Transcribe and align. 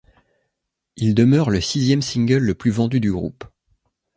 Il 0.95 1.13
demeure 1.13 1.51
le 1.51 1.61
sixième 1.61 2.01
single 2.01 2.37
le 2.39 2.55
plus 2.55 2.71
vendu 2.71 2.99
du 2.99 3.11
groupe. 3.11 3.43